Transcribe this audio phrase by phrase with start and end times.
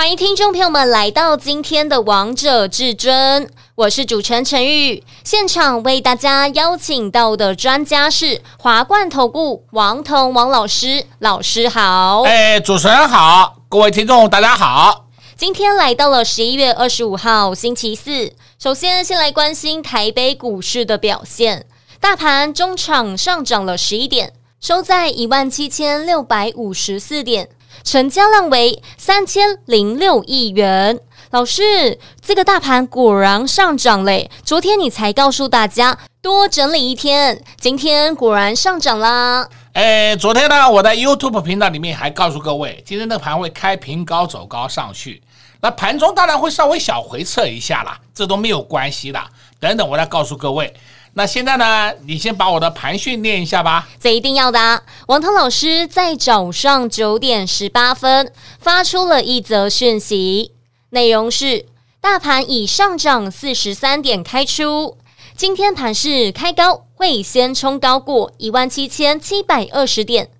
[0.00, 3.44] 欢迎听众朋友们来到今天的《王者至尊》，
[3.74, 5.04] 我是主持人陈玉。
[5.24, 12.22] 现场为大家邀请到的专家是华冠投顾王彤王老师，老师好。
[12.22, 15.04] 哎，主持人好，各位听众大家好。
[15.36, 21.66] 今天来到了十一月二十五号星期四，首先先来关心台北股市的表现。
[22.00, 27.50] 大盘中场上涨了十一点，收在一万七千六百五十四点，
[27.84, 30.98] 成交量为三千零六亿元。
[31.30, 34.28] 老师，这个大盘果然上涨嘞！
[34.44, 39.48] 昨天你才告诉大家多整理一天，今天果然上涨啦。
[39.74, 45.22] 哎，昨天呢，我在 YouTube 频道里面还告诉各位，今天的盘会开平高走高上去。
[45.60, 49.20] 那盘中当然会稍微小回撤一下啦，这都没有关系的。
[49.60, 50.74] 等等，我来告诉各位。
[51.14, 53.88] 那现在呢，你先把我的盘讯念一下吧。
[53.98, 54.82] 这一定要的。
[55.08, 60.52] 王涛老师在早上九点十八分发出了一则讯息，
[60.90, 61.66] 内容是：
[62.00, 64.96] 大盘已上涨四十三点开出，
[65.36, 70.30] 今天盘势开高，会先冲高过一万七千七百二十点，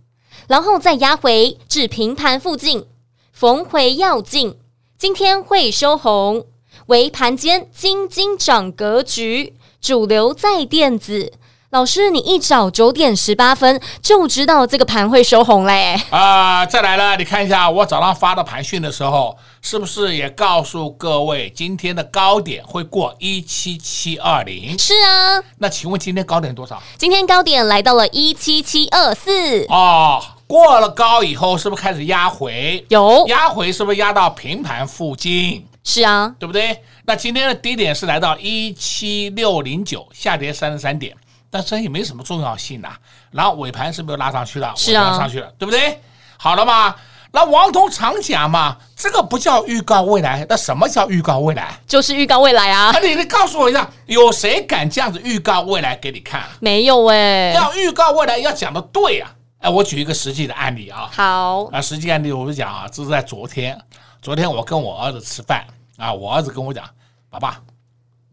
[0.47, 2.87] 然后再压回至平盘附近，
[3.33, 4.57] 逢回要进。
[4.97, 6.47] 今天会收红，
[6.87, 11.33] 为盘间金金涨格局，主流在电子。
[11.71, 15.95] 老师，你一早九点十八分就知道这个盘会收红嘞？
[16.11, 24.77] 啊、呃，再来了，你看一下我早上发的盘讯的时候，是不是也告诉各位今天的高点会过一七七二零？
[24.77, 25.41] 是啊。
[25.59, 26.83] 那请问今天高点多少？
[26.99, 29.65] 今天高点来到了一七七二四。
[29.69, 30.21] 哦。
[30.49, 32.85] 过了高以后，是不是开始压回？
[32.89, 35.65] 有压回，是不是压到平盘附近？
[35.85, 36.83] 是啊，对不对？
[37.11, 41.13] 那今天的低点是来到一七六零九，下跌三十三点，
[41.51, 42.97] 但这也没什么重要性啊。
[43.33, 44.73] 然后尾盘是不是拉上去了？
[44.77, 46.01] 是啊，拉上去了，对不对？
[46.39, 46.95] 好了嘛，
[47.33, 51.81] 那王彤常讲嘛，这个不叫预告未来，那什么叫预告未来？
[51.85, 52.93] 就是预告未来啊！
[52.95, 56.45] 那你你告诉我一下，有谁敢这样子预告未来给你看？
[56.61, 59.35] 没有哎，要预告未来要讲的对啊。
[59.59, 61.11] 哎，我举一个实际的案例啊。
[61.13, 63.77] 好啊，实际案例我就讲啊，这是在昨天。
[64.23, 65.67] 昨天我跟我儿子吃饭
[65.97, 66.85] 啊，我儿子跟我讲
[67.31, 67.63] ：“爸爸，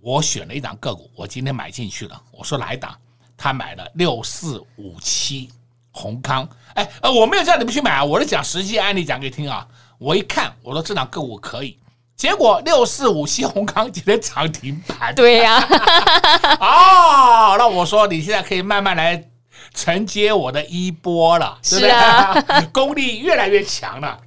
[0.02, 2.94] 我选了一档个股，我今天买进去了。”我说：“哪一档？”
[3.38, 5.50] 他买了六四五七
[5.92, 6.48] 宏康。
[6.74, 9.66] 哎，呃，我没有叫你们去买啊，我是讲实际案例讲给你听啊。
[10.00, 11.78] 我一看，我说这档个股可以。
[12.16, 15.14] 结果六四五七宏康今天涨停板。
[15.16, 15.60] 对呀。
[16.60, 19.30] 哦，那我说你现在可以慢慢来。
[19.74, 21.88] 承接我的衣钵了，是不是？
[21.88, 22.34] 啊、
[22.74, 24.20] 功力越来越强了。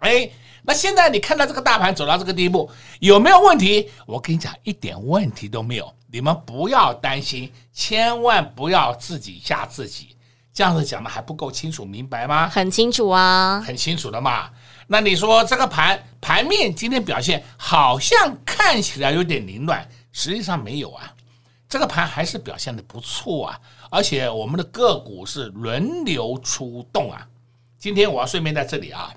[0.00, 0.28] 哎，
[0.64, 3.90] 那现在你看到这个大盘走到这个地步，有没有问题？
[4.06, 5.92] 我跟你讲，一点问题都没有。
[6.10, 10.16] 你们不要担心，千万不要自己吓自己。
[10.52, 12.48] 这样子讲的还不够清楚明白吗？
[12.48, 14.50] 很清楚啊，很清楚的嘛。
[14.86, 21.12] 那你说这个盘盘面今天表现好像看起来有点凌乱，实际上没有啊。
[21.68, 27.26] 这个盘还是表现的不错啊，而且我们的个股是轮流出动啊。
[27.78, 29.10] 今天我要顺便在这里啊，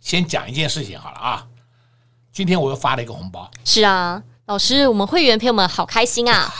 [0.00, 1.46] 先讲一件事情好了啊。
[2.32, 3.50] 今天我又发了一个红包。
[3.64, 6.52] 是啊，老师，我们会员朋友们好开心啊！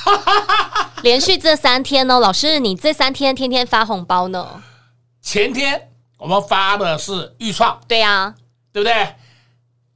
[1.03, 4.63] 连续这三天呢，老师你这三天天天发红包呢？
[5.23, 8.35] 前天我们发的是预创，对呀，
[8.73, 9.15] 对不对？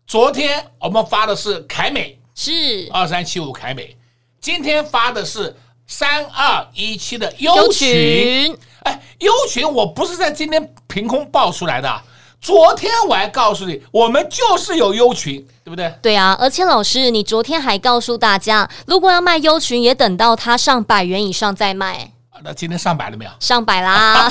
[0.06, 3.96] 昨天我们发的是凯美，是二三七五凯美。
[4.40, 5.56] 今天发的是
[5.86, 12.02] 三二一七的优群，哎，优群我不是在今天凭空爆出来的，
[12.44, 15.90] 昨天我还告诉你，我们就是有优群，对不对？
[16.02, 22.10] 对啊，而且老师，你昨天还告诉大家，如果要卖优群，也等到它上百元以上再卖。
[22.42, 23.30] 那今天上百了没有？
[23.40, 24.28] 上百啦！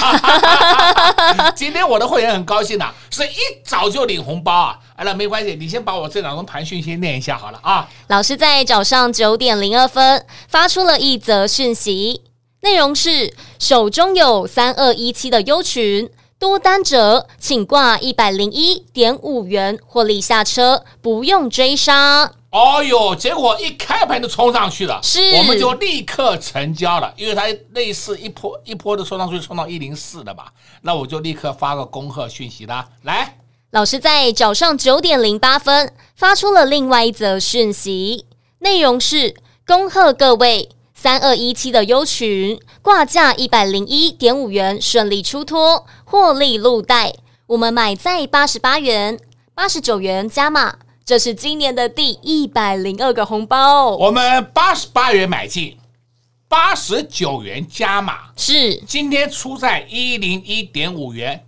[1.57, 3.31] 今天我的会员很高兴呐，是一
[3.65, 4.77] 早就领红包啊！
[4.95, 7.89] 哎，那没关系，你先把我这两轮盘讯先念一下好了啊。
[8.09, 12.21] 老师在早上九点零二分发出了一则讯息，
[12.61, 16.07] 内容是：手中有三二一七的优群，
[16.43, 22.29] 多单者请挂一百零一点五元获利下车，不用追杀。
[22.51, 30.47] 哦哟，结果一开盘就冲上去了，是，我们就立刻成交了，因为它类似一波一波的冲上去，冲到一零四的嘛，
[30.81, 32.89] 那我就立刻发个恭贺讯息啦。
[33.03, 33.37] 来，
[33.71, 38.25] 老师在早上九点零八分发出了另外一则讯息，
[38.59, 39.33] 内容是
[39.65, 47.11] 恭贺各位三二一七的优群挂价一百零一点五元顺利出脱，获利入袋。
[47.47, 49.19] 我们买在八十八元，
[49.55, 53.95] 八十九元加码，这是今年的第一百零二个红包。
[53.95, 55.75] 我们八十八元买进，
[56.47, 61.43] 八十九元加码，是今天出在一零一点五元。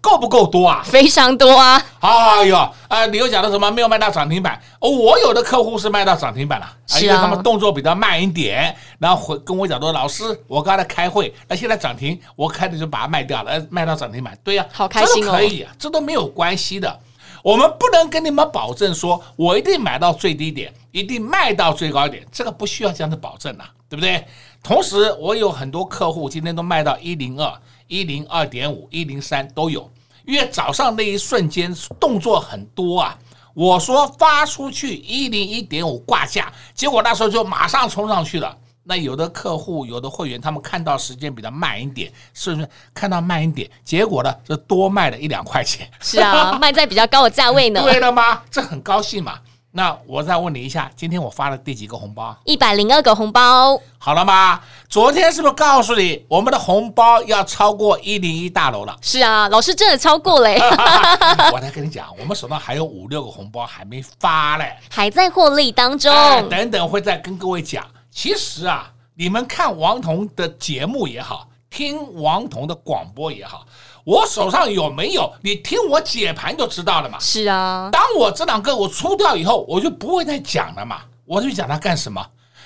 [0.00, 0.82] 够不够多啊？
[0.84, 1.82] 非常多啊！
[2.00, 4.60] 哎呦，呃，你又讲的什么没有卖到涨停板？
[4.78, 14.36] 哦，我有的客户是卖到涨停板了，是啊，因为他们动作比较慢一点，然后回跟我讲说，老师，我刚才开会，那现在涨停，我开始就把它卖掉了，卖到涨停板。
[14.42, 16.98] 对呀，好开心哦，这都可以啊，这都没有关系的。
[17.42, 24.24] 我们不能跟你们保证说，我一定买到最低点，一定卖到最高点，这个不需要这样的保证呐，对不对？
[24.62, 27.52] 同时，我有很多客户今天都卖到一零二。
[27.90, 29.90] 一零二点五、一零三都有，
[30.24, 33.18] 因为早上那一瞬间动作很多啊。
[33.52, 38.56] 我说发出去一零一点五挂价，结果那时候就马上冲上去了。
[38.84, 43.68] 那有的客户、有的会员，他们看到时间比较慢一点，是不是看到慢一点？
[43.84, 45.90] 结果呢，就多卖了一两块钱。
[46.00, 47.82] 是啊， 卖在比较高的价位呢。
[47.82, 48.40] 对了吗？
[48.50, 49.40] 这很高兴嘛。
[49.72, 52.36] 那我再问你一下，今天我发了第几个红包？
[52.44, 54.60] 一百零二个红包，好了吗？
[54.88, 58.96] 昨天是不是告诉你，我们的红包要超过一零一大楼了？
[59.00, 60.58] 是啊，老师真的超过嘞！
[61.52, 66.12] 我来跟你讲，我们手上还有五六个红包还没发嘞，还在获利当中。
[66.12, 67.86] 哎，等等会再跟各位讲。
[68.10, 73.64] 其实啊，你们看王彤的节目也好，听王彤的广播也好。
[74.04, 75.32] 我手上有没有？
[75.42, 77.18] 你听我解盘就知道了嘛。
[77.20, 81.02] 是啊，当我这两个我出掉以后，我就不会再讲了嘛。
[81.24, 82.24] 我就讲它干什么？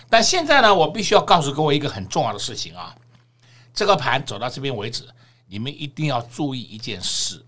[0.08, 2.94] 但现在呢，我必须要告诉各位一个很重要的事情啊。
[3.75, 5.04] 这个盘走到这边为止，
[5.48, 7.44] 你们一定要注意一件事，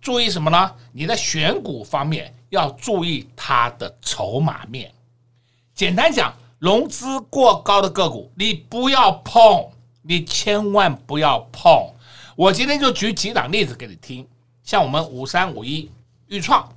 [0.00, 0.72] 注意什么呢？
[0.92, 4.90] 你在选股方面要注意它的筹码面。
[5.74, 9.68] 简单讲，融资过高的个股你不要碰，
[10.02, 11.92] 你千万不要碰。
[12.36, 14.28] 我今天就举几档例子给你听，
[14.62, 15.90] 像我们五三五一
[16.26, 16.70] 预创，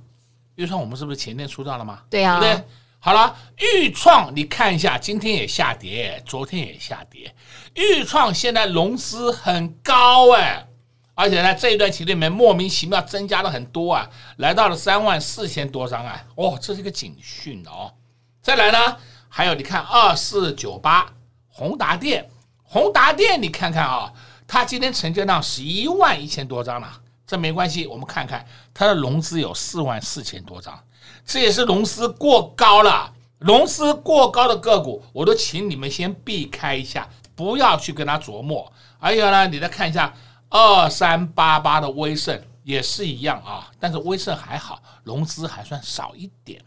[0.54, 2.00] 预创我们是不是前天出道了吗？
[2.08, 2.66] 对啊，对不对？
[2.98, 7.34] 好了，预创你看一下，今天也下跌，昨天也下跌。
[7.74, 10.66] 预创现在融资很高哎，
[11.14, 14.08] 而且呢这一段期间里面莫名其妙增加了很多啊，
[14.38, 17.92] 来到了三万四千多张啊，哦，这是一个警讯哦。
[18.40, 18.96] 再来呢，
[19.28, 21.12] 还有你看二四九八
[21.48, 22.30] 宏达电，
[22.62, 24.10] 宏达电你看看啊。
[24.52, 28.44] 它今天成交量十一万一千多张了，这没关系，我们看看
[28.74, 30.76] 它的融资有四万四千多张，
[31.24, 33.12] 这也是融资过高了。
[33.38, 38.70] 融资过高的个股，我都请你们先避开一下，不要去跟它琢磨。
[38.98, 40.12] 还有呢，你再看一下
[40.48, 46.60] 二三八八的威盛也是一样啊，但是威盛还好，融资还算少一点。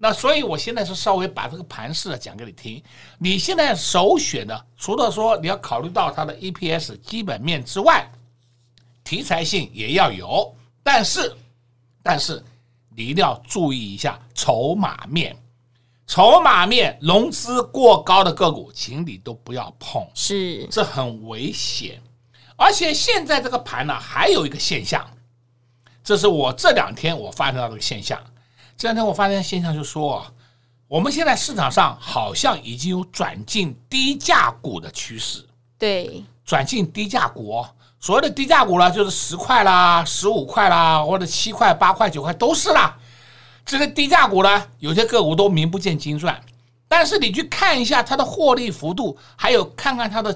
[0.00, 2.80] 那所以，我现在是稍微把这个盘势讲给你听。
[3.18, 8.08] 你现在首选的，除了说你要考虑到它的 EPS 基本面之外，
[9.02, 10.54] 题材性也要有。
[10.84, 11.34] 但是，
[12.00, 12.40] 但是
[12.96, 15.36] 你一定要注意一下筹码面，
[16.06, 22.00] 筹码面融资过高的个股，请你都不要碰，是这很危险。
[22.56, 25.04] 而且现在这个盘呢，还有一个现象，
[26.04, 28.16] 这是我这两天我发现到这个现象。
[28.78, 30.32] 这两天我发现现象，就说啊
[30.86, 35.44] 我们现在市场上好像已经有转进低价股的趋势。
[35.76, 37.66] 对，转进低价股，
[37.98, 42.96] 所谓的低价股呢，就是十块啦、十五块啦，或者七块、八块、九块都是啦。
[43.66, 46.40] 这个低价股呢，有些个股都名不见经传，
[46.86, 50.32] 但是你去看一下它的获利幅度，还有看看它的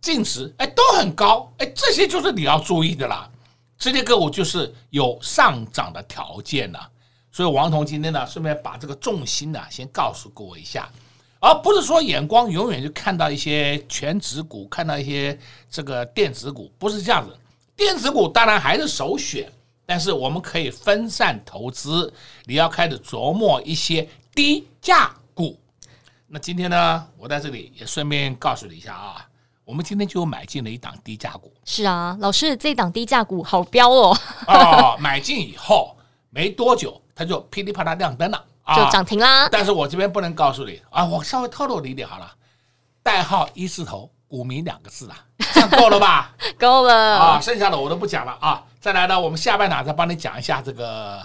[0.00, 3.28] 净值，哎，都很高，哎，这些就是你要注意的啦。
[3.78, 6.90] 这些个股就是有上涨的条件了。
[7.32, 10.90] 所以王彤今天呢，顺便把这个重心呢，先告诉各位一下，
[11.38, 15.38] 而不是说眼光永远就看到一些全值股，看到一些
[15.70, 17.36] 这个电子股，不是这样子。
[17.76, 19.50] 电子股当然还是首选，
[19.86, 22.12] 但是我们可以分散投资，
[22.44, 25.56] 你要开始琢磨一些低价股。
[26.26, 29.24] 那今天呢，我在这里也顺便告诉你一下啊，
[29.64, 31.52] 我们今天就买进了一档低价股。
[31.64, 34.18] 是啊，老师，这档低价股好标哦。
[34.48, 35.96] 哦，买进以后
[36.28, 37.00] 没多久。
[37.20, 39.46] 它就噼里啪啦亮灯了啊，就涨停啦。
[39.52, 42.32] 但是我这边不能告诉你啊，我稍微透露你一点好了，
[43.02, 45.18] 代号一字头，股民两个字啊，
[45.52, 46.32] 这样够了吧？
[46.58, 48.64] 够了啊，剩下的我都不讲了啊。
[48.80, 51.22] 再来呢，我们下半场再帮你讲一下这个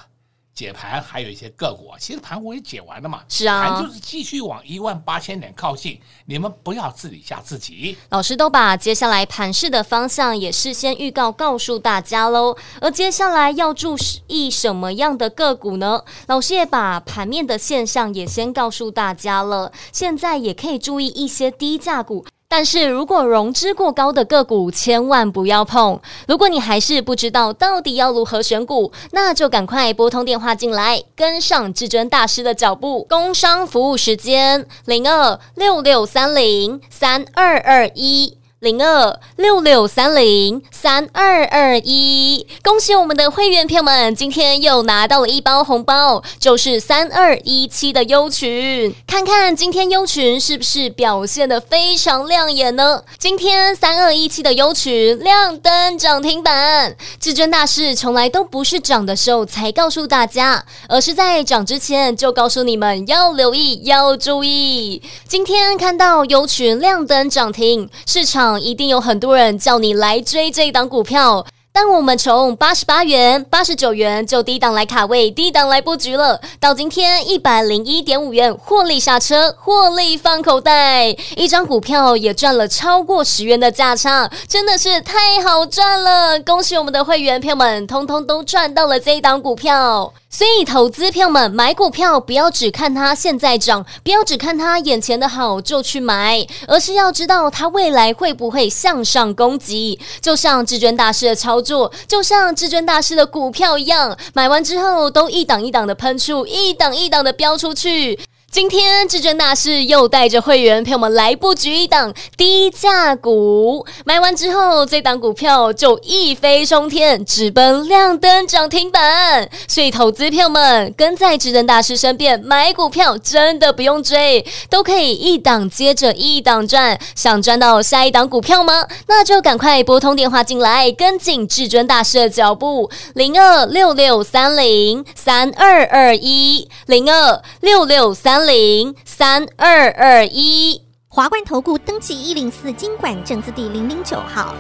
[0.56, 7.98] 解盘还有一些个股啊，其实盘我也解完了嘛，是啊，盘就是继续往一万八千点靠近，你们不要自己吓自己。
[8.10, 13.98] 老师都把接下来盘市的方向也事先预告告诉大家喽，而接下来要注
[14.28, 16.02] 意什么样的个股呢？
[16.28, 22.26] 老师也把盘面的现象也先告诉大家了，现在也可以注意一些低价股。
[22.58, 26.00] 但是如果融资过高的个股，千万不要碰。
[26.26, 33.06] 如果你还是不知道到底要如何选股，那就赶快拨通电话进来，跟上至尊大师的脚步。
[33.10, 38.38] 工商服务时间：零二六六三零三二二一。
[38.66, 48.92] 零二六六三零三二二一，恭喜我们的会员朋友们，今天又拿到了一包红包，就是三二一七的优群。
[49.06, 53.04] 看看今天优群是不是表现的非常亮眼呢？
[53.20, 56.98] 今天三二一七的优群亮灯涨停板。
[57.20, 65.04] 至尊大师从来都不是涨的时候才告诉大家，而是在涨之前就告诉你们要留意、要注意。
[65.28, 68.55] 今天看到优群亮灯涨停，市场。
[68.60, 71.46] 一定有很多人叫你来追这一档股票。
[71.72, 86.40] 当我们从八十八元、八十九元就低档来卡位、低档来布局了，到今天一百零一点五元获利下车、获利放口袋，一张股票也赚了超过十元的价差，真的是太好赚了！
[86.40, 90.14] 恭喜我们的会员朋友们，通通都赚到了这一档股票。
[90.38, 99.98] 所以，投资票们买股票不要只看它现在涨，不要只看它眼前的好就去买，而是要知道它未来会不会向上攻击。
[100.20, 108.20] 就像至尊大师的操作，就像至尊大师的股票一样，买完之后都一档一档的喷出，一档一档的飙出去。
[108.56, 119.50] 今天至尊大师又带着会员朋友们来布局一档低价股，买完之后这档股票就一飞冲天，直奔亮灯涨停板。
[119.68, 126.98] 所以投资朋友们跟在至尊大师身边买股票，真的不用追，都可以一档接着一档赚。
[127.14, 128.88] 想赚到下一档股票吗？
[129.08, 138.45] 那就赶快拨通电话进来，跟紧至尊大师的脚步，零二六六三零三二二一，零二六六三。
[138.46, 144.54] 零三二二一，华冠投顾登记一零四经管证字第零零九号。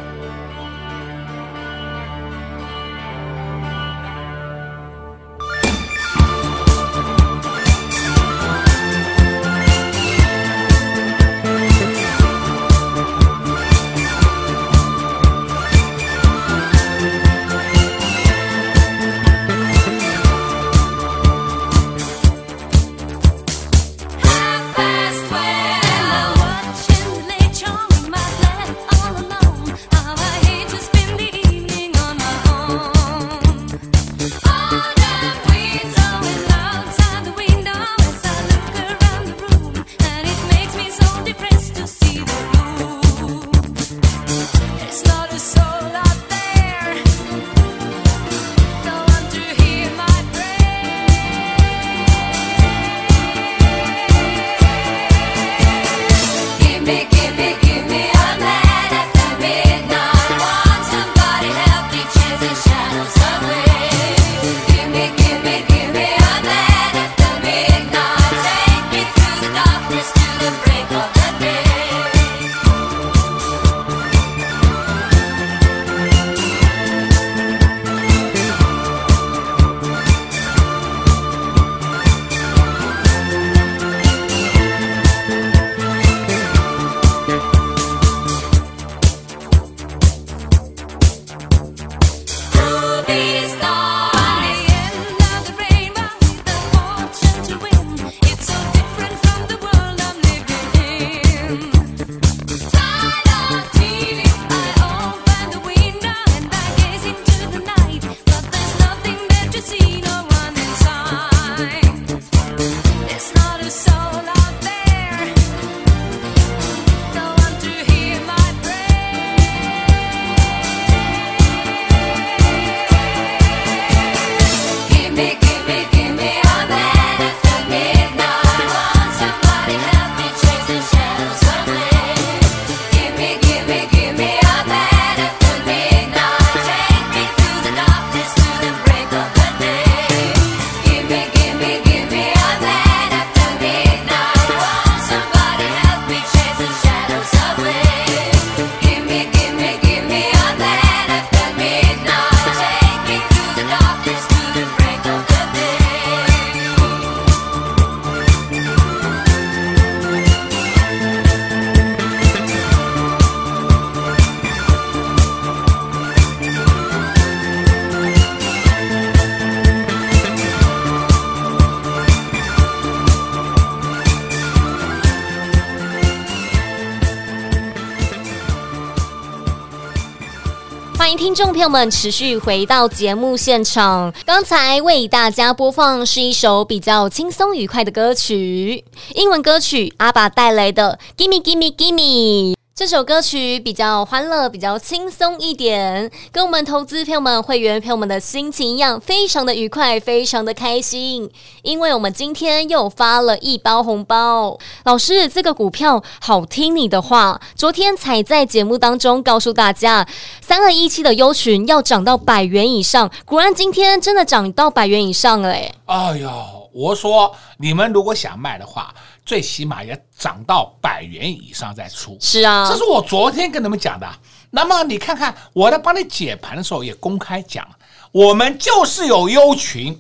[181.36, 184.13] 众朋友们持续回到节目现场。
[184.25, 192.54] 刚才为大家播放是一首比较轻松愉快的歌曲，英文歌曲阿爸带来的《Gimme Gimme Gimme》。
[192.77, 201.32] 这首歌曲比较欢乐，比较轻松一点，跟我们投资朋友们、会员朋友们的心情一样，非常的愉快，非常的开心。
[201.62, 204.60] 因为我们今天又发了一包红包。
[204.84, 210.05] 老师，这个股票好听你的话，昨天才在节目当中告诉大家，
[210.41, 215.74] 三二一七的优群要涨到百元以上，果然今天真的涨到百元以上了，哎。
[215.86, 216.29] 哎呦，
[216.74, 218.94] 我说你们如果想卖的话。
[219.25, 224.08] 最起码也涨到百元以上再出，是啊，这是我昨天跟你们讲的。
[224.51, 227.67] 那么你看看，我在帮你解盘的时候也公开讲，
[228.12, 230.00] 我们就是有优群，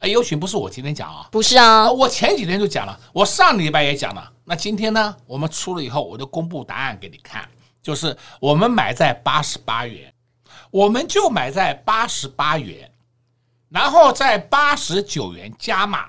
[0.00, 4.32] 哎，优群不是我今天讲啊，不是啊，我前几天就讲了，我上礼拜也讲了。
[4.44, 7.48] 那今天呢，我们出了以后，我就公布答案给你看，
[7.80, 10.12] 就是我们买在八十八元，
[10.70, 12.90] 我们就买在八十八元，
[13.68, 16.06] 然后在八十九元加码。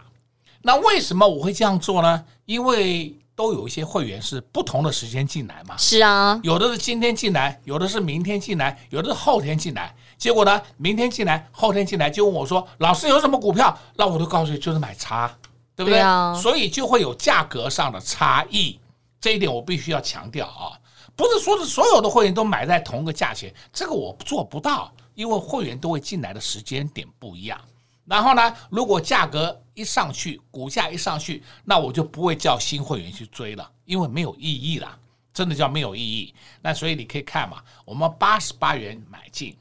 [0.62, 2.26] 那为什么我会这样做呢？
[2.50, 5.78] 因为都有一些会员是不同的时间进来嘛。
[5.78, 9.96] 是啊，有的是今天进来，有的是明天进来，有的是后天进来。
[10.18, 15.28] 结果呢，明天进来，后天进来就问我说：“老师有什么股票？”那我都告诉你，就是买差，
[15.76, 16.00] 对不对？
[16.00, 16.34] 对啊。
[16.34, 18.80] 所以就会有价格上的差异，
[19.22, 20.74] 这一点我必须要强调啊！
[21.16, 27.62] 不是说是所有的会员都买在同一个价钱，这个我做不到，因为会员都会进来的时间点不一样。
[28.10, 34.98] 然后呢，如果价格一上去，股价一上去，那我就不会叫新会员去追了，因为没有意义了，
[35.32, 36.34] 真的叫没有意义。
[36.60, 39.56] 那所以你可以看嘛，我们八十八元买进，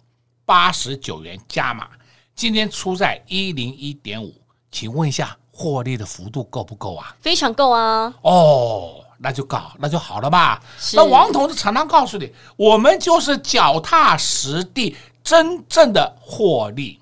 [0.47, 1.91] 八十九元加码，
[2.35, 4.35] 今天出在一零一点五，
[4.71, 7.15] 请问一下，获利的幅度够不够啊？
[7.21, 8.15] 非常够啊！
[8.23, 10.59] 哦，那就够，那就好了吧？
[10.95, 16.99] 那王同志常常告诉你，我们就是脚踏实地，真正的获利。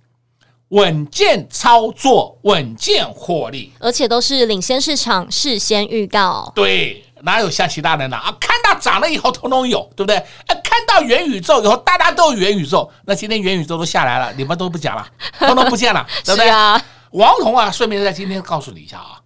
[0.70, 6.52] 稳健操作，稳健获利，而且都是领先市场，事先预告。
[6.56, 8.16] 对，哪有像其他人呢？
[8.16, 10.16] 啊，看到涨了以后，通通有，对不对？
[10.16, 12.90] 啊，看到元宇宙以后，大家都有元宇宙。
[13.04, 15.06] 那今天元宇宙都下来了，你们都不讲了，
[15.38, 16.48] 通通不见了， 对不对？
[16.48, 19.20] 啊，王彤啊，顺便在今天告诉你一下啊，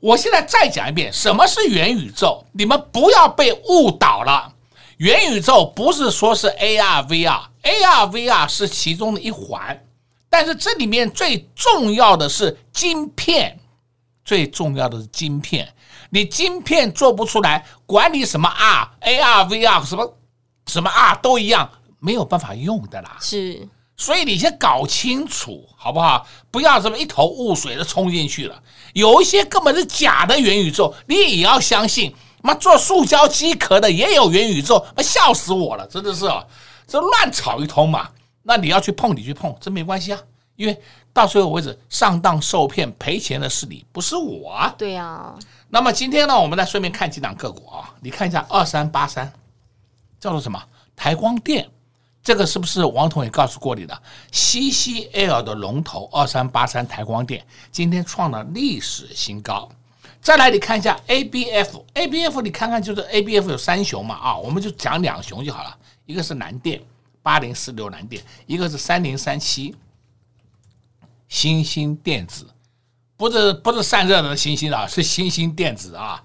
[0.00, 2.42] 我现在再讲一遍，什么是元宇宙？
[2.52, 4.50] 你们不要被误导了。
[4.96, 9.78] 元宇宙不是说是 AR、VR，AR、VR 是其中的一环。
[10.30, 13.58] 但是这里面最重要的是晶片，
[14.24, 15.74] 最重要的是晶片。
[16.08, 20.18] 你晶片做不出来，管你什么 R、AR、VR 什么
[20.66, 23.18] 什么 R 都一样，没有办法用的啦。
[23.20, 26.26] 是，所以你先搞清楚好不好？
[26.50, 28.62] 不要这么一头雾水的冲进去了。
[28.92, 32.14] 有一些根本是假的元宇宙，你也要相信。
[32.42, 36.46] 妈做塑胶机壳的也有元宇宙，妈笑死我了，真的是哦，
[36.86, 38.08] 这乱炒一通嘛。
[38.42, 40.20] 那你要去碰，你去碰，这没关系啊，
[40.56, 40.80] 因为
[41.12, 44.74] 到最后为止，上当受骗赔钱的是你，不是我啊。
[44.78, 45.38] 对呀、啊。
[45.68, 49.32] 那么今天呢，我们再顺便看几档个股啊，你看一下二三八三，
[50.18, 50.62] 叫做什么？
[50.96, 51.68] 台光电，
[52.22, 59.68] 这个是不是王彤也告诉过你的？CCL 的龙头二三八三台光电今天创了历史新高。
[60.20, 65.74] 再来，你看一下 ABF，ABF 你看看就是 ABF 有三雄嘛啊，我们就讲两雄就好了，
[66.04, 66.80] 一个是南电。
[67.22, 69.74] 八零四六南电，一个是三零三七，
[71.28, 72.46] 新兴电子，
[73.16, 76.22] 不是不是散热的新兴啊，是新兴电子啊。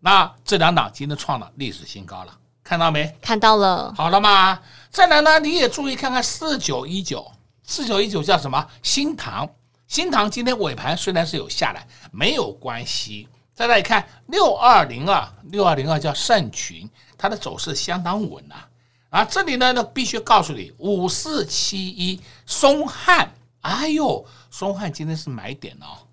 [0.00, 3.16] 那这两档今天创了历史新高了，看到没？
[3.20, 3.92] 看到了。
[3.96, 4.60] 好了吗？
[4.90, 7.30] 再来呢，你也注意看看四九一九，
[7.62, 8.64] 四九一九叫什么？
[8.82, 9.48] 新塘，
[9.86, 13.28] 新塘今天尾盘虽然是有下来，没有关系。
[13.54, 18.67] 再来看六二零二，六二零二叫盛群，它的走势相当稳啊。
[19.10, 26.04] 啊，这里呢，那必须告诉你，五四七一松汉，哎呦，松汉今天是买点哦。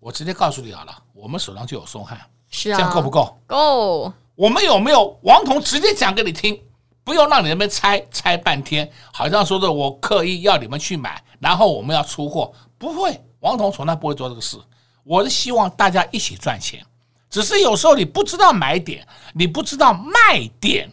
[0.00, 3.38] 我直接告诉你好了，我们手上就有松汉，是啊，这样够不够？
[3.46, 4.12] 够。
[4.34, 6.62] 我们有没有王彤直接讲给你听？
[7.04, 14.58] 不用让你那边猜猜半天，好像说的我刻意要你们去买，然后我们要出货，不会，王彤从来不会做这个事。
[15.04, 16.84] 我是希望大家一起赚钱，
[17.30, 20.90] 只是有时候你不知道买点，你不知道卖点。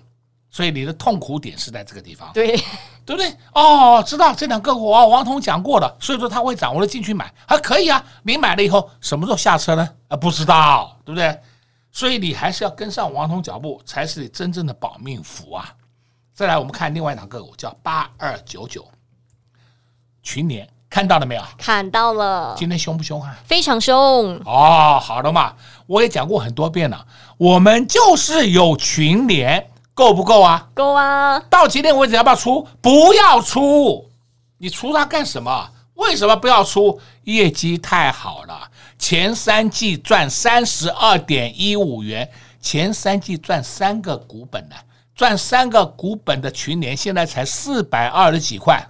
[0.54, 2.56] 所以你的痛苦点是在这个地方，对
[3.04, 3.36] 对不对？
[3.56, 8.06] 哦，知道这两个股啊，王彤讲过了，所以说他会掌握了进去买，还可以啊。
[8.22, 9.90] 你买了以后什么时候下车呢？
[10.10, 11.36] 啊，不知道，对不对？
[11.92, 15.74] 所以你还是要跟上王彤脚步，才是你真正的保命符啊。
[16.36, 18.88] 再来，我们看另外一档个股，叫八二九九
[20.22, 21.42] 群联，看到了没有？
[21.58, 22.54] 看到了。
[22.56, 23.36] 今天凶不凶啊？
[23.44, 24.40] 非常凶。
[24.46, 25.56] 哦，好的嘛，
[25.88, 29.68] 我也讲过很多遍了，我们就是有群联。
[29.94, 30.68] 够不够啊？
[30.74, 31.40] 够啊！
[31.50, 32.68] 到今天为止要不要出？
[32.82, 34.10] 不要出！
[34.58, 35.70] 你出它干什么？
[35.96, 37.00] 为什么不要出？
[37.26, 42.30] 业绩太好了，前三季赚三十二点一五元，
[42.60, 44.76] 前三季赚三个股本的，
[45.16, 48.84] 赚三个股本的群联现在才四百二十几块，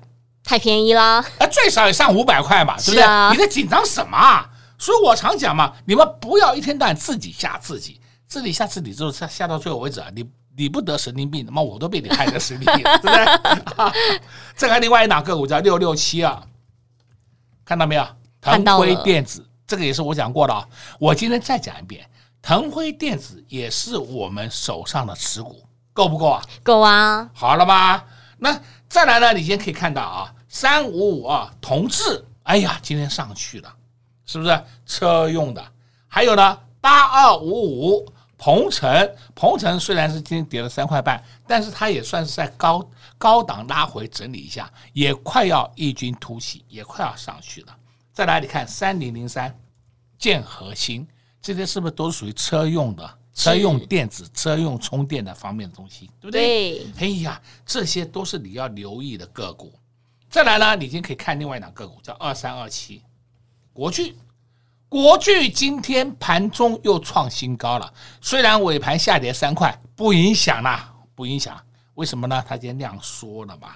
[0.43, 1.23] 太便宜啦！
[1.37, 3.03] 啊，最少也上五百块嘛，对不对？
[3.03, 4.49] 啊、你在紧张什么、啊？
[4.79, 13.25] 所以我常讲嘛，你们不要一天到晚自己吓自己，自己吓自己之后，吓吓到最后为止啊，你你不得神经病，他妈我都被你害得神经病， 对不对？
[13.77, 13.93] 啊、
[14.55, 16.43] 再看另外一档个股叫六六七啊，
[17.65, 18.07] 看到没有？
[18.41, 20.67] 腾辉电子，这个也是我讲过的啊。
[20.99, 22.05] 我今天再讲一遍，
[22.41, 25.63] 腾辉电子也是我们手上的持股，
[25.93, 26.43] 够不够啊？
[26.61, 27.29] 够啊！
[27.33, 28.05] 好了吧？
[28.37, 29.31] 那再来呢？
[29.31, 33.73] 你今天可以看到啊，三五五二同志，哎呀，今天上去了。
[34.25, 35.65] 是不是车用的？
[36.07, 38.12] 还有呢，八二五五
[38.43, 42.85] 鹏程，鹏程虽然是今天跌了三块半，但是它也算是在高
[43.17, 47.73] 高档拉回整理一下，也快要异军突起，也快要上去了。
[48.11, 49.57] 再来，你看三零零三
[50.17, 51.07] 建和兴，
[51.41, 56.79] 这些是不是都是属于车用的、车用电子、车用充电的方面的东西，对不对？
[56.79, 56.87] 对。
[56.99, 59.71] 哎呀，这些都是你要留意的个股。
[60.29, 63.01] 再来呢，你今天可以看另外一档个股，叫二三二七
[63.71, 64.17] 国巨。
[64.93, 71.59] 国巨今天盘中又创新高了，虽然尾盘下跌三块，不影响啦，不影响。
[71.95, 72.45] 为什么呢？
[72.47, 73.69] 它今天量缩了嘛。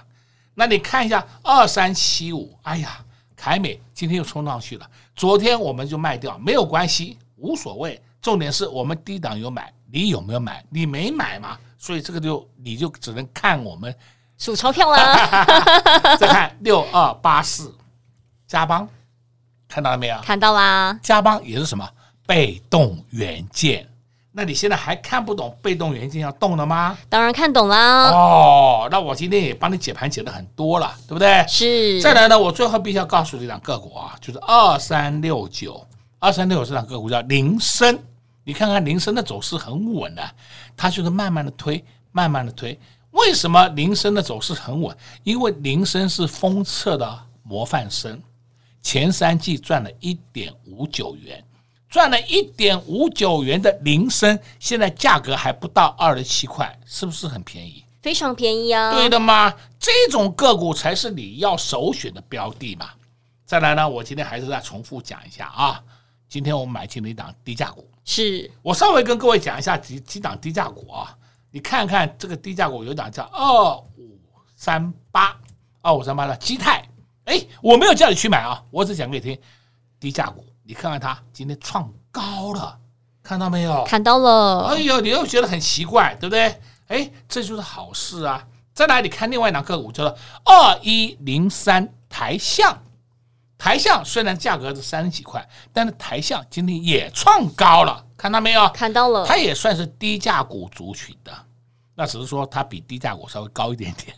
[0.54, 3.04] 那你看一下二三七五，哎呀，
[3.34, 4.88] 凯美今天又冲上去了。
[5.16, 8.00] 昨天我们就卖掉，没有关系，无所谓。
[8.22, 10.64] 重点是我们低档有买，你有没有买？
[10.70, 13.92] 你没买嘛，所以这个就你就只能看我们
[14.36, 14.96] 数钞票了。
[16.16, 17.74] 再看六二八四，
[18.46, 18.88] 加邦。
[19.68, 20.18] 看到了没有？
[20.22, 20.98] 看到啦。
[21.02, 21.88] 加邦也是什么
[22.26, 23.86] 被动元件？
[24.30, 26.96] 那你现在还看不懂被动元件要动了吗？
[27.08, 28.10] 当然看懂啦。
[28.10, 31.44] 哦，那我今天也帮你解盘解的很多了，对不对？
[31.48, 32.00] 是。
[32.00, 35.84] 再来呢，我最后必须要告诉这两个股啊，就是二三六九，
[36.20, 37.98] 二三六九这档个股叫铃声。
[38.44, 40.22] 你看看铃声的走势很稳的，
[40.76, 42.78] 它就是慢慢的推，慢慢的推。
[43.10, 44.96] 为什么铃声的走势很稳？
[45.24, 48.20] 因为铃声是封测的模范生。
[48.82, 51.44] 前三季赚了一点五九元，
[51.88, 57.84] 赚了一点五九元的铃声，现在价格还不到二十七块，是不是很便宜？
[58.00, 58.92] 非常便宜啊！
[58.94, 59.52] 对的吗？
[59.78, 62.90] 这种个股才是你要首选的标的嘛。
[63.44, 65.82] 再来呢，我今天还是再重复讲一下啊。
[66.28, 71.14] 今天我们买进了一档低价股，是我稍微跟各位讲一下几几档低价股啊。
[71.50, 74.18] 你看看这个低价股有一档叫二五
[74.54, 75.36] 三八，
[75.82, 76.87] 二五三八的基泰。
[77.28, 79.38] 哎，我没有叫你去买啊，我只讲给你听，
[80.00, 82.78] 低价股，你看看它今天创高了，
[83.22, 83.84] 看到没有？
[83.84, 84.68] 看到了。
[84.68, 86.58] 哎呦，你又觉得很奇怪，对不对？
[86.86, 88.42] 哎，这就是好事啊。
[88.72, 92.82] 再来，你看另外一档个股，叫做二一零三台象，
[93.58, 98.66] 台象虽然价格是三十几块，但是台象今天也创高了，看到没有？
[98.68, 99.26] 看到了。
[99.26, 101.30] 它也算是低价股族群的。
[101.98, 104.16] 那只是说它比低价股稍微高一点点。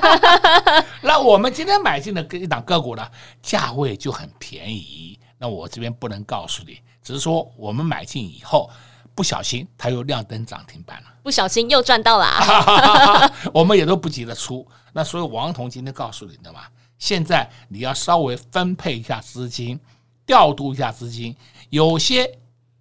[1.00, 3.10] 那我们今天买进的一档个股呢，
[3.40, 5.18] 价位就很便宜。
[5.38, 8.68] 那我这边不能告诉你，只是说我们买进以后，
[9.14, 12.26] 不小心它又亮灯涨停板了，不小心又赚到了。
[13.54, 14.68] 我们也都不急着出。
[14.92, 16.64] 那所以王彤今天告诉你的嘛，
[16.98, 19.80] 现在你要稍微分配一下资金，
[20.26, 21.34] 调度一下资金，
[21.70, 22.30] 有些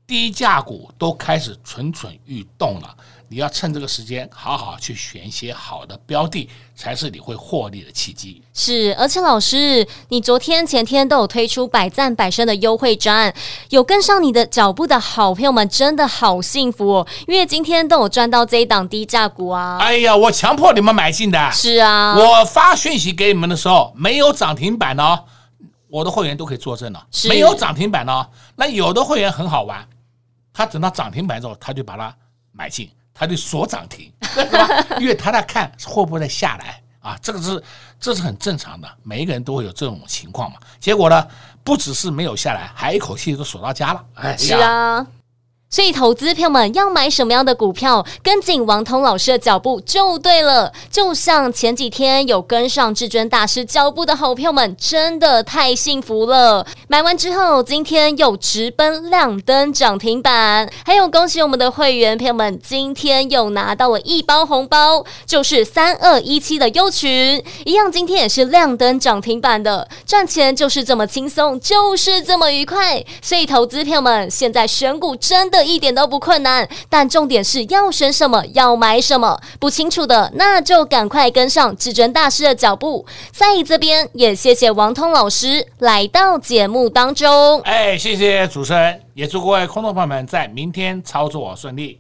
[0.10, 2.96] 低价股都开始蠢蠢欲动了。
[3.32, 8.42] 你要趁这个时间好好去选一些好的标的，才是你会获利的契机。
[8.56, 13.36] 是，而且老师，你昨天前天都有推出百战百胜的优惠专案，
[13.70, 19.78] 有跟上你的脚步的好朋友们真的好幸福哦，因为今天都有赚到这一档低价股啊！
[19.80, 21.52] 哎呀，我强迫你们买进的。
[21.52, 25.26] 是啊，我发讯息给你们的时候没有涨停板哦，
[25.88, 27.06] 我的会员都可以作证了。
[27.12, 29.88] 是没有涨停板哦，那有的会员很好玩，
[30.54, 32.16] 他等到涨停板之后，他就把它
[32.52, 32.90] 买进。
[33.12, 34.98] 他就锁涨停， 对吧？
[34.98, 37.62] 因为他在看会不会再下来啊，这个是
[38.00, 40.58] 这是很正常的，每一个人都会有这种情况嘛。
[40.80, 41.28] 结果呢，
[41.62, 44.06] 不只是没有下来，还一口气都锁到家了。
[44.14, 45.06] 哎，是啊。
[45.72, 50.74] 所以，投资朋友们要买什么样的股票，跟紧王彤老师的脚步就对了。
[50.90, 56.66] 就像前几天有跟上至尊大师脚步的好朋友们，真的太幸福了。
[56.88, 69.88] 买完之后，今天又直奔亮灯涨停板，还有恭喜我们的会员朋友们，今天又拿到了一包红包，就是三二一七的优群，一样今天也是亮灯涨停板的。
[70.04, 73.06] 赚钱就是这么轻松，就是这么愉快。
[73.22, 75.59] 所以，投资朋友们现在选股真的。
[75.64, 76.68] 一点都不困难。
[76.90, 83.06] 但重点是要选什么，要买什么，不清楚的那就赶快跟上至尊大师的脚步。
[83.32, 87.62] 在这边也谢谢王通老师来到节目当中。
[87.62, 92.00] 哎，谢谢主持人，也祝各位空头朋友们在明天操作顺利。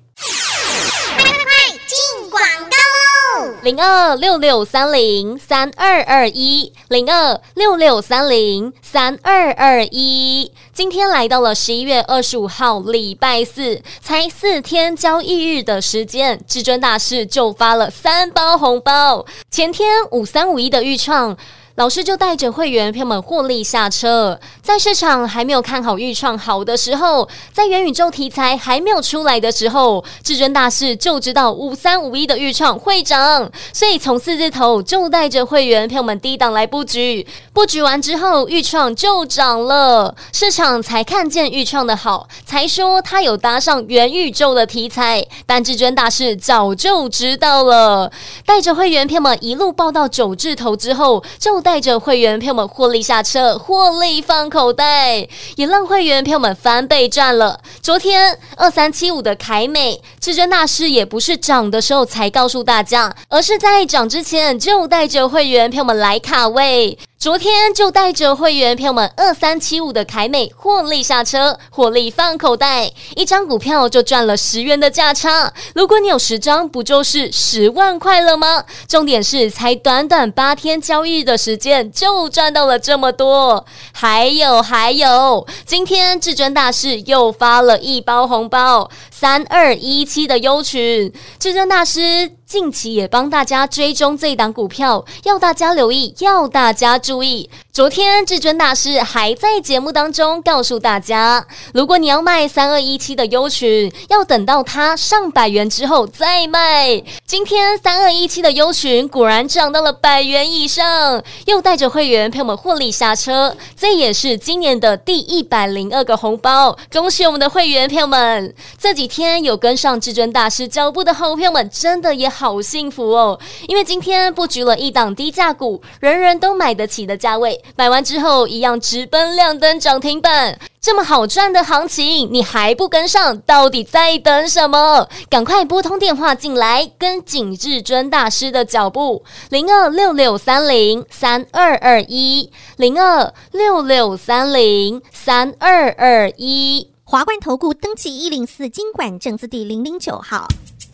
[3.62, 10.50] 零二六六三零三二二一，零二六六三零三二二一。
[10.72, 19.26] 今天来到了十一月二十五号，礼拜四，才四天交易日的时间，至尊大师就发了三包红包。
[19.52, 21.38] 前天五三五一的预创。
[21.80, 48.12] 老师就带着会员朋友们获利下车，在市场还没有看好钰创好的时候，在元宇宙题材还没有出来的时候，至尊大师就知道五三五一的钰创会涨，所以从四字头就带着会员朋友们低档来布局，布局完之后钰创就涨了，市场才看见钰创的好，才说他有搭上元宇宙的题材，但至尊大师早就知道了，
[48.46, 51.69] 带着会员朋友们一路报到九字头之后，就带。
[51.70, 55.18] 带着会员朋友们获利下车，获利放口袋，
[55.56, 57.62] 也让会员朋友们翻倍赚了。
[57.80, 66.98] 昨天二三七五的凯美，至尊大师也不是涨的时候才告诉大家，而是在涨之前就带着会员朋友们来卡位。
[67.20, 75.52] 昨天就带着会员朋友们二三七五的凯美获利下车，获利放口袋，一张股票就赚了十元的价差。
[75.76, 78.64] 如果你有十张，不就是十万块了吗？
[78.88, 83.66] 重点是才短短八天交易的时间就赚到了这么多。
[83.92, 92.39] 还有还有，今天至尊大师又发了一包红包，三二一七的优群，至尊大师。
[92.50, 97.48] 近期也帮大家追踪这档股票，要大家留意，要大家注意。
[97.72, 107.04] 昨天至尊大师还在节目当中告诉大家，如果你要卖三二一七的优群，要等到它上百元之后再卖。
[107.24, 116.76] 今天三二一七的优群果然涨到了百元以上，又带着会员朋友们获利下车，这也是今年的第一百零二个红包。
[116.92, 118.56] 恭喜我们的会员朋友们！
[118.80, 127.62] 这几天有跟上至尊大师脚步的好朋友们，真的也好幸福哦，因为今天布局了一档低价股，人人都买得起的价位。
[127.76, 133.38] 买完之后一样直奔亮灯涨停板，这么好赚的行情，你还不跟上？
[133.42, 135.10] 到底在等什么？
[135.30, 150.48] 赶快拨通电话进来，跟紧至尊大师的脚步，零二六六三零三二二一，零二六六三零三二二一，华冠投顾登记一零四金管证字第零零九号。